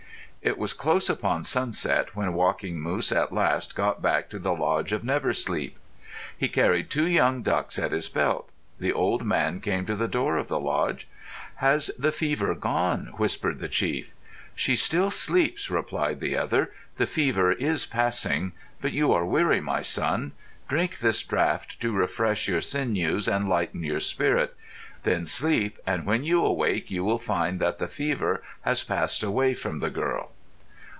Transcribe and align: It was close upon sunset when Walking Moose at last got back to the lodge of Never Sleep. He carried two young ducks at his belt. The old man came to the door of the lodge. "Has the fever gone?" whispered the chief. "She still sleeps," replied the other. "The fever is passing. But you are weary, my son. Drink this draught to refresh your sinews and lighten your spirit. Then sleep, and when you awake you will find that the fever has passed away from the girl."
It 0.43 0.57
was 0.57 0.73
close 0.73 1.07
upon 1.07 1.43
sunset 1.43 2.15
when 2.15 2.33
Walking 2.33 2.79
Moose 2.79 3.11
at 3.11 3.31
last 3.31 3.75
got 3.75 4.01
back 4.01 4.27
to 4.31 4.39
the 4.39 4.53
lodge 4.53 4.91
of 4.91 5.03
Never 5.03 5.33
Sleep. 5.33 5.77
He 6.35 6.47
carried 6.47 6.89
two 6.89 7.05
young 7.07 7.43
ducks 7.43 7.77
at 7.77 7.91
his 7.91 8.09
belt. 8.09 8.49
The 8.79 8.91
old 8.91 9.23
man 9.23 9.59
came 9.61 9.85
to 9.85 9.95
the 9.95 10.07
door 10.07 10.37
of 10.37 10.47
the 10.47 10.59
lodge. 10.59 11.07
"Has 11.57 11.91
the 11.95 12.11
fever 12.11 12.55
gone?" 12.55 13.13
whispered 13.17 13.59
the 13.59 13.69
chief. 13.69 14.15
"She 14.55 14.75
still 14.75 15.11
sleeps," 15.11 15.69
replied 15.69 16.19
the 16.19 16.35
other. 16.37 16.71
"The 16.95 17.05
fever 17.05 17.51
is 17.51 17.85
passing. 17.85 18.53
But 18.81 18.93
you 18.93 19.13
are 19.13 19.23
weary, 19.23 19.61
my 19.61 19.83
son. 19.83 20.31
Drink 20.67 20.97
this 20.99 21.21
draught 21.21 21.79
to 21.81 21.91
refresh 21.93 22.47
your 22.47 22.61
sinews 22.61 23.27
and 23.27 23.47
lighten 23.47 23.83
your 23.83 23.99
spirit. 23.99 24.55
Then 25.03 25.25
sleep, 25.25 25.79
and 25.87 26.05
when 26.05 26.23
you 26.23 26.45
awake 26.45 26.91
you 26.91 27.03
will 27.03 27.17
find 27.17 27.59
that 27.59 27.77
the 27.77 27.87
fever 27.87 28.43
has 28.61 28.83
passed 28.83 29.23
away 29.23 29.55
from 29.55 29.79
the 29.79 29.89
girl." 29.89 30.29